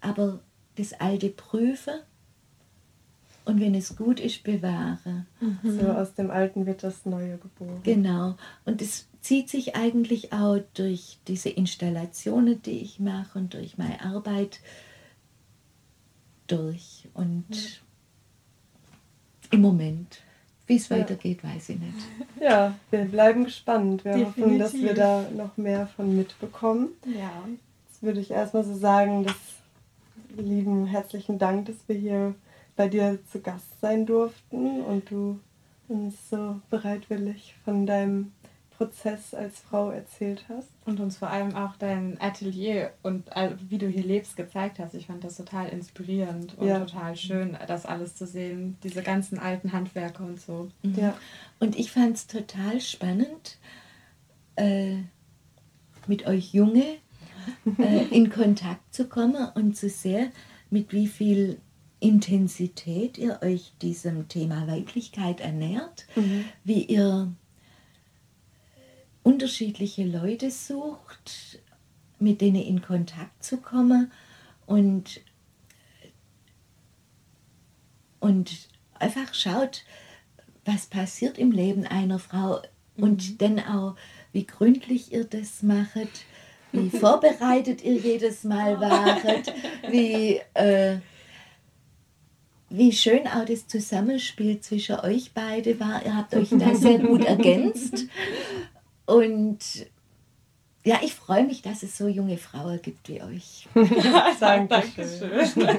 [0.00, 0.40] aber
[0.76, 2.00] das Alte prüfen
[3.48, 5.24] und wenn es gut ist, bewahre.
[5.40, 5.80] Mhm.
[5.80, 7.80] So aus dem Alten wird das Neue geboren.
[7.82, 8.36] Genau.
[8.66, 14.04] Und es zieht sich eigentlich auch durch diese Installationen, die ich mache und durch meine
[14.04, 14.60] Arbeit
[16.46, 17.08] durch.
[17.14, 17.58] Und ja.
[19.52, 20.20] im Moment,
[20.66, 20.98] wie es ja.
[20.98, 21.98] weitergeht, weiß ich nicht.
[22.40, 24.04] Ja, wir bleiben gespannt.
[24.04, 24.44] Wir Definitiv.
[24.44, 26.88] hoffen, dass wir da noch mehr von mitbekommen.
[27.06, 27.32] Ja.
[27.88, 29.36] Jetzt würde ich erstmal so sagen, dass
[30.36, 32.34] lieben herzlichen Dank, dass wir hier
[32.78, 35.40] bei dir zu Gast sein durften und du
[35.88, 38.30] uns so bereitwillig von deinem
[38.70, 40.68] Prozess als Frau erzählt hast.
[40.86, 43.24] Und uns vor allem auch dein Atelier und
[43.68, 44.94] wie du hier lebst gezeigt hast.
[44.94, 46.78] Ich fand das total inspirierend und ja.
[46.78, 50.70] total schön, das alles zu sehen, diese ganzen alten Handwerke und so.
[50.84, 50.94] Mhm.
[50.94, 51.18] Ja.
[51.58, 53.58] Und ich fand es total spannend,
[54.54, 54.98] äh,
[56.06, 56.84] mit euch Junge
[57.78, 60.30] äh, in Kontakt zu kommen und zu sehen,
[60.70, 61.60] mit wie viel
[62.00, 66.44] Intensität ihr euch diesem Thema Weiblichkeit ernährt, mhm.
[66.64, 67.32] wie ihr
[69.22, 71.58] unterschiedliche Leute sucht,
[72.18, 74.12] mit denen in Kontakt zu kommen
[74.66, 75.20] und,
[78.20, 79.84] und einfach schaut,
[80.64, 82.62] was passiert im Leben einer Frau
[82.96, 83.02] mhm.
[83.02, 83.96] und dann auch,
[84.32, 86.24] wie gründlich ihr das macht,
[86.70, 89.52] wie vorbereitet ihr jedes Mal waret,
[89.90, 90.40] wie...
[90.54, 90.98] Äh,
[92.70, 96.04] wie schön auch das Zusammenspiel zwischen euch beide war.
[96.04, 98.06] Ihr habt euch da sehr gut ergänzt.
[99.06, 99.58] Und
[100.84, 103.68] Ja, ich freue mich, dass es so junge Frauen gibt wie euch.
[104.40, 105.72] Dankeschön.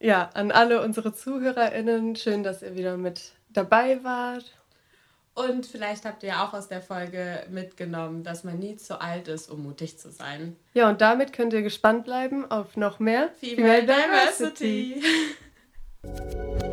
[0.00, 4.56] ja, an alle unsere ZuhörerInnen, schön, dass ihr wieder mit dabei wart.
[5.34, 9.50] Und vielleicht habt ihr auch aus der Folge mitgenommen, dass man nie zu alt ist,
[9.50, 10.56] um mutig zu sein.
[10.74, 15.02] Ja, und damit könnt ihr gespannt bleiben auf noch mehr Female, Female Diversity.
[16.02, 16.63] Diversity.